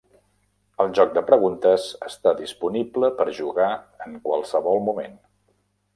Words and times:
El 0.85 0.87
joc 0.99 1.11
de 1.17 1.23
preguntes 1.27 1.85
està 2.09 2.33
disponible 2.41 3.11
per 3.21 3.29
jugar 3.41 3.71
en 4.07 4.17
qualsevol 4.25 4.83
moment. 4.89 5.19